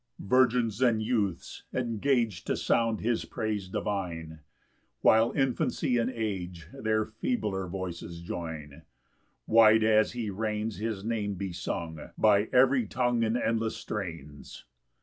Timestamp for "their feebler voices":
6.73-8.19